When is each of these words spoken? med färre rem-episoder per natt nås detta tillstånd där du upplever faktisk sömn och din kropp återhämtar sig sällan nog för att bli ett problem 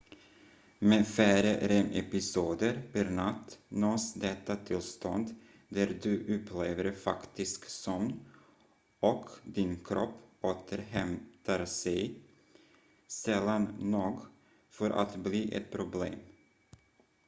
med 0.91 1.07
färre 1.07 1.49
rem-episoder 1.67 2.77
per 2.93 3.11
natt 3.19 3.57
nås 3.67 4.13
detta 4.13 4.55
tillstånd 4.55 5.35
där 5.69 5.93
du 6.01 6.35
upplever 6.37 6.91
faktisk 6.91 7.65
sömn 7.65 8.19
och 8.99 9.29
din 9.43 9.83
kropp 9.83 10.17
återhämtar 10.41 11.65
sig 11.65 12.19
sällan 13.07 13.63
nog 13.79 14.21
för 14.69 14.89
att 14.89 15.15
bli 15.15 15.53
ett 15.55 15.71
problem 15.71 16.19